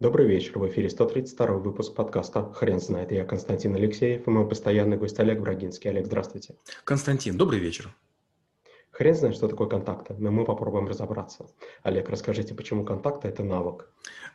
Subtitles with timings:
[0.00, 3.10] Добрый вечер, в эфире 132 выпуск подкаста «Хрен знает».
[3.10, 5.90] Я Константин Алексеев и мой постоянный гость Олег Брагинский.
[5.90, 6.54] Олег, здравствуйте.
[6.84, 7.92] Константин, добрый вечер.
[8.98, 11.46] Хрен знает, что такое контакты, но мы попробуем разобраться.
[11.84, 13.88] Олег, расскажите, почему контакты– это навык?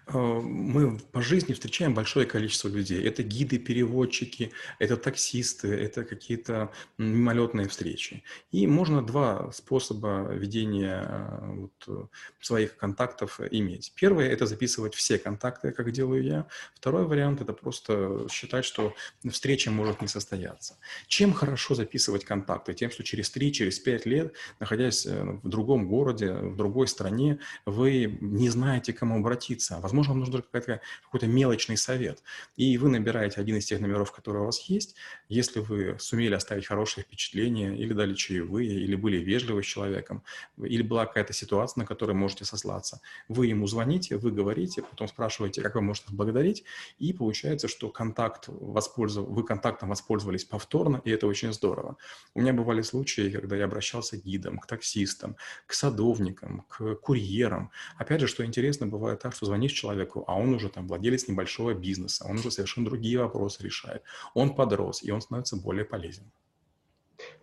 [0.08, 3.06] Э, мы по жизни встречаем большое количество людей.
[3.06, 8.24] Это гиды, переводчики, это таксисты, это какие-то мимолетные встречи.
[8.52, 12.08] И можно два способа ведения э, вот, э,
[12.40, 13.92] своих контактов иметь.
[13.96, 16.48] Первый– это записывать все контакты, как делаю я.
[16.74, 18.94] Второй вариант– это просто считать, что
[19.30, 20.78] встреча может не состояться.
[21.08, 22.74] Чем хорошо записывать контакты?
[22.74, 28.18] Тем, что через 3, через 5 лет, находясь в другом городе, в другой стране, вы
[28.22, 32.24] не знаете, к кому обратиться Возможно, вам нужен какой-то, какой-то мелочный совет.
[32.56, 34.96] И вы набираете один из тех номеров, которые у вас есть.
[35.30, 40.24] Если вы сумели оставить хорошее впечатление, или дали чаевые, или были вежливы с человеком,
[40.58, 45.62] или была какая-то ситуация, на которую можете сослаться, вы ему звоните, вы говорите, потом спрашиваете,
[45.62, 46.64] как вы можете благодарить,
[47.00, 49.28] и получается, что контакт воспользов...
[49.28, 51.98] вы контактом воспользовались повторно, и это очень здорово.
[52.34, 57.72] У меня бывали случаи, когда я обращался к гидам, к таксистам, к садовникам, к курьерам.
[57.98, 61.74] Опять же, что интересно, бывает так, что звонишь человеку, а он уже там владелец небольшого
[61.74, 64.04] бизнеса, он уже совершенно другие вопросы решает.
[64.34, 66.32] Он подрос, и он становится более полезен.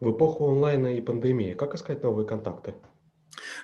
[0.01, 2.75] В эпоху онлайна и пандемии как искать новые контакты?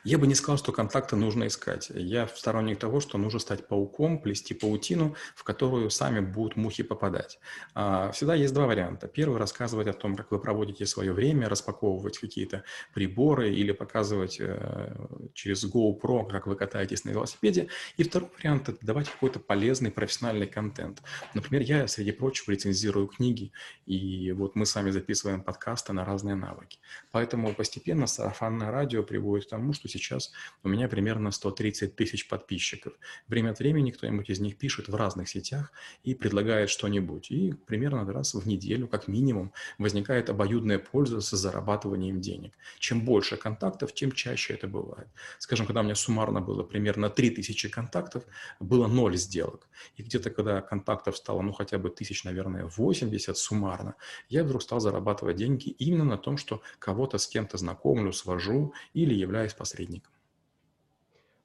[0.07, 1.91] Я бы не сказал, что контакты нужно искать.
[1.93, 7.41] Я сторонник того, что нужно стать пауком, плести паутину, в которую сами будут мухи попадать.
[7.75, 9.09] А, всегда есть два варианта.
[9.09, 12.63] Первый– рассказывать о том, как вы проводите свое время, распаковывать какие-то
[12.95, 14.95] приборы или показывать э,
[15.35, 17.67] через GoPro, как вы катаетесь на велосипеде.
[17.97, 21.03] И второй вариант– это давать какой-то полезный профессиональный контент.
[21.35, 23.51] Например, я, среди прочего, рецензирую книги,
[23.87, 26.79] и вот мы сами записываем подкасты на разные навыки.
[27.11, 32.93] Поэтому постепенно сарафанное радио приводит к тому, что сейчас у меня примерно 130 тысяч подписчиков.
[33.29, 35.73] Время от времени кто-нибудь из них пишет в разных сетях
[36.05, 37.31] и предлагает что-нибудь.
[37.31, 42.53] И примерно раз в неделю, как минимум, возникает обоюдная польза с зарабатыванием денег.
[42.79, 45.09] Чем больше контактов, тем чаще это бывает.
[45.39, 48.25] Скажем, когда у меня суммарно было примерно 3000 контактов,
[48.61, 49.69] было 0 сделок.
[49.97, 53.95] И где-то, когда контактов стало, ну, хотя бы тысяч, наверное, 80 суммарно,
[54.29, 59.15] я вдруг стал зарабатывать деньги именно на том, что кого-то с кем-то знакомлю, свожу или
[59.15, 59.86] являюсь посредником.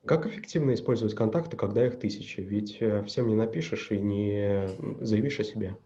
[0.05, 2.39] Как эффективно использовать контакты, когда их тысячи?
[2.39, 4.67] Ведь э, всем не напишешь и не
[4.99, 5.77] заявишь о себе.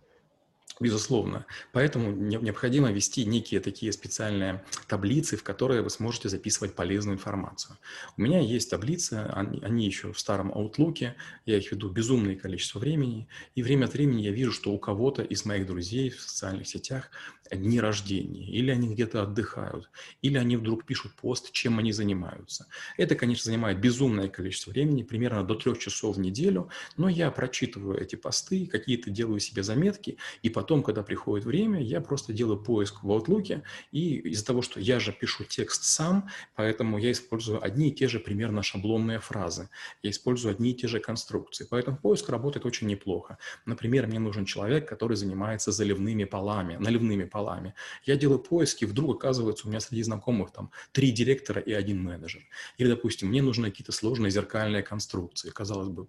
[0.81, 1.45] Безусловно.
[1.71, 7.77] Поэтому необходимо вести некие такие специальные таблицы, в которые вы сможете записывать полезную информацию.
[8.17, 11.13] У меня есть таблицы, они, они еще в старом Outlook,
[11.45, 15.21] я их веду безумное количество времени, и время от времени я вижу, что у кого-то
[15.21, 17.09] из моих друзей в социальных сетях
[17.51, 19.89] дни рождения, или они где-то отдыхают,
[20.21, 22.67] или они вдруг пишут пост, чем они занимаются.
[22.97, 28.01] Это, конечно, занимает безумное количество времени, примерно до трех часов в неделю, но я прочитываю
[28.01, 32.57] эти посты, какие-то делаю себе заметки, и потом Потом, когда приходит время, я просто делаю
[32.57, 33.61] поиск в Outlook,
[33.91, 38.07] и из-за того, что я же пишу текст сам, поэтому я использую одни и те
[38.07, 39.69] же примерно шаблонные фразы,
[40.01, 43.37] я использую одни и те же конструкции, поэтому поиск работает очень неплохо.
[43.67, 47.75] Например, мне нужен человек, который занимается заливными полами, наливными полами.
[48.03, 52.41] Я делаю поиски, вдруг оказывается у меня среди знакомых там три директора и один менеджер.
[52.79, 55.51] Или, допустим, мне нужны какие-то сложные зеркальные конструкции.
[55.51, 56.07] Казалось бы,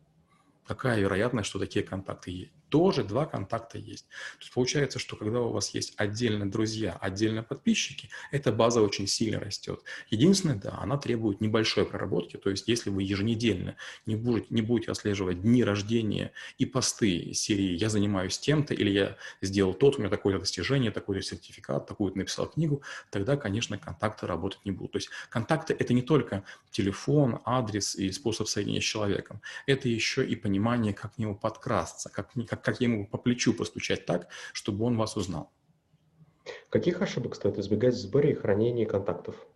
[0.67, 2.53] какая вероятность, что такие контакты есть?
[2.69, 4.07] Тоже два контакта есть.
[4.09, 9.07] То есть получается, что когда у вас есть отдельно друзья, отдельно подписчики, эта база очень
[9.07, 9.83] сильно растет.
[10.11, 14.91] Единственное, да, она требует небольшой проработки, то есть если вы еженедельно не будете, не будете
[14.93, 20.11] отслеживать дни рождения и посты серии «Я занимаюсь тем-то» или «Я сделал тот, у меня
[20.11, 24.93] такое-то достижение, такой-то сертификат, такую-то написал книгу», тогда, конечно, контакты работать не будут.
[24.93, 30.27] То есть контакты– это не только телефон, адрес и способ соединения с человеком, это еще
[30.27, 34.29] и понимание, как к нему подкрасться, как, как как, как ему по плечу постучать так,
[34.53, 35.53] чтобы он вас узнал.
[36.69, 39.47] Каких ошибок стоит избегать в сборе и хранении контактов?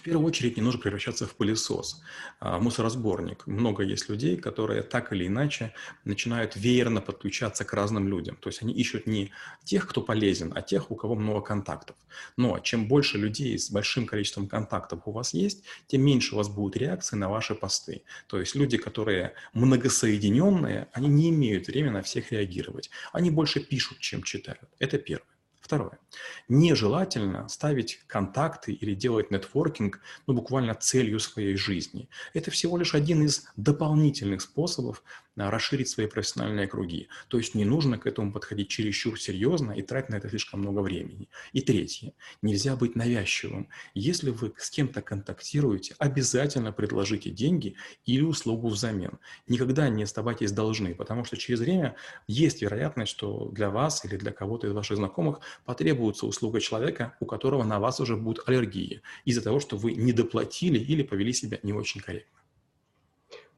[0.00, 2.00] В первую очередь не нужно превращаться в пылесос,
[2.38, 3.46] а, мусоросборник.
[3.46, 5.74] Много есть людей, которые так или иначе
[6.06, 8.36] начинают веерно подключаться к разным людям.
[8.36, 9.30] То есть они ищут не
[9.62, 11.96] тех, кто полезен, а тех, у кого много контактов.
[12.38, 16.48] Но чем больше людей с большим количеством контактов у вас есть, тем меньше у вас
[16.48, 18.02] будет реакции на ваши посты.
[18.26, 22.88] То есть люди, которые многосоединенные, они не имеют времени на всех реагировать.
[23.12, 24.70] Они больше пишут, чем читают.
[24.78, 25.39] Это первое.
[25.70, 26.00] Второе.
[26.48, 32.08] Нежелательно ставить контакты или делать нетворкинг ну, буквально целью своей жизни.
[32.34, 35.04] Это всего лишь один из дополнительных способов
[35.36, 37.08] расширить свои профессиональные круги.
[37.28, 40.80] То есть не нужно к этому подходить чересчур серьезно и тратить на это слишком много
[40.80, 41.28] времени.
[41.52, 42.12] И третье,
[42.42, 43.68] нельзя быть навязчивым.
[43.94, 49.18] Если вы с кем-то контактируете, обязательно предложите деньги или услугу взамен.
[49.46, 51.96] Никогда не оставайтесь должны, потому что через время
[52.26, 57.26] есть вероятность, что для вас или для кого-то из ваших знакомых потребуется услуга человека, у
[57.26, 61.58] которого на вас уже будут аллергии из-за того, что вы не доплатили или повели себя
[61.62, 62.39] не очень корректно.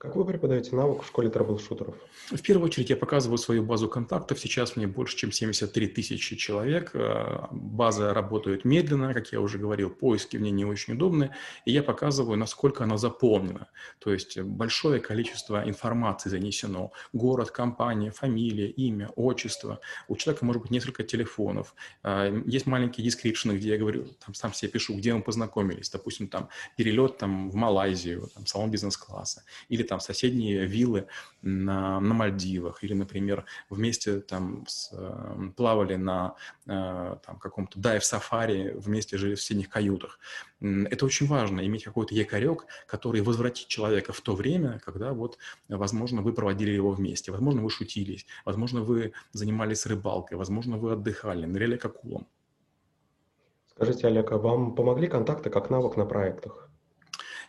[0.03, 1.95] Как вы преподаете навык в школе трэблшутеров?
[2.29, 4.41] В первую очередь я показываю свою базу контактов.
[4.41, 6.91] Сейчас мне больше, чем 73 тысячи человек.
[6.95, 11.31] Э, база работает медленно, как я уже говорил, поиски в ней не очень удобны.
[11.67, 13.69] И я показываю, насколько она заполнена.
[14.01, 16.91] То есть большое количество информации занесено.
[17.13, 19.79] Город, компания, фамилия, имя, отчество.
[20.09, 21.77] У человека может быть несколько телефонов.
[22.03, 25.91] Э, есть маленькие description ы, где я говорю, там сам себе пишу, где мы познакомились.
[25.91, 29.45] Допустим, там перелет там, в Малайзию, там, салон бизнес-класса.
[29.69, 31.07] Или там соседние виллы
[31.43, 36.35] на, на Мальдивах, или, например, вместе там с, э, плавали на
[36.67, 40.19] э, там, каком-то дайв-сафари, вместе жили в соседних каютах.
[40.61, 45.37] Это очень важно, иметь какой-то якорек, который возвратит человека в то время, когда вот,
[45.69, 51.45] возможно, вы проводили его вместе, возможно, вы шутились, возможно, вы занимались рыбалкой, возможно, вы отдыхали,
[51.45, 52.27] ныряли к акулам.
[53.67, 56.71] Скажите, Олег, а вам помогли контакты как навык на проектах?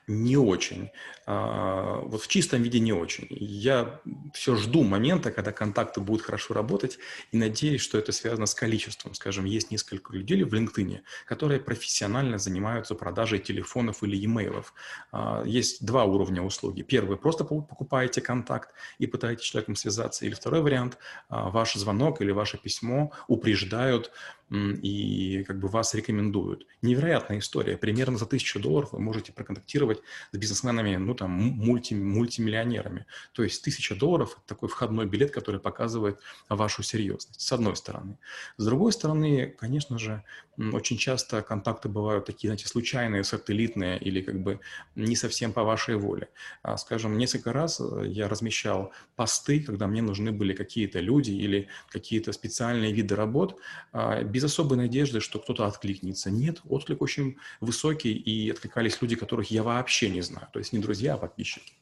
[0.07, 0.91] Не очень.
[1.25, 3.27] А, вот в чистом виде не очень.
[3.29, 4.01] Я
[4.33, 6.99] все жду момента, когда контакты будут хорошо работать,
[7.31, 9.13] и надеюсь, что это связано с количеством.
[9.13, 14.73] Скажем, есть несколько людей в LinkedIn, которые профессионально занимаются продажей телефонов или имейлов.
[15.11, 16.81] А, есть два уровня услуги.
[16.81, 20.25] Первый– просто покупаете контакт и пытаетесь с человеком связаться.
[20.25, 20.97] Или второй вариант–
[21.29, 24.11] ваш звонок или ваше письмо упреждают
[24.53, 26.67] и как бы вас рекомендуют.
[26.81, 27.77] Невероятная история.
[27.77, 30.01] Примерно за тысячу долларов вы можете проконтактировать
[30.31, 33.05] с бизнесменами, ну там, мульти, мультимиллионерами.
[33.33, 36.19] То есть тысяча долларов– это такой входной билет, который показывает
[36.49, 38.17] вашу серьезность, с одной стороны.
[38.57, 40.23] С другой стороны, конечно же,
[40.57, 44.59] очень часто контакты бывают такие, знаете, случайные, сателлитные или как бы
[44.95, 46.29] не совсем по вашей воле.
[46.61, 51.69] А, скажем, несколько раз э, я размещал посты, когда мне нужны были какие-то люди или
[51.89, 53.59] какие-то специальные виды работ,
[53.91, 56.29] а, без особой надежды, что кто-то откликнется.
[56.29, 60.47] Нет, отклик очень высокий, и откликались люди, которых я вообще не знаю.
[60.51, 61.73] То есть не друзья, а подписчики.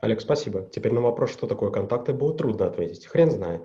[0.00, 0.62] Олег, спасибо.
[0.74, 3.06] Теперь на вопрос, что такое контакты, было трудно ответить.
[3.06, 3.62] Хрен знает.